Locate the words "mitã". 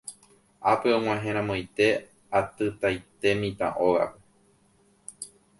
3.41-3.67